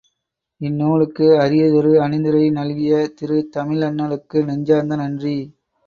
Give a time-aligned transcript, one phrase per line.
[0.61, 5.37] இந்நூலுக்கு அரியதொரு அணிந்துரை நல்கிய திரு தமிழண்ணலுக்கு நெஞ்சார்ந்த நன்றி.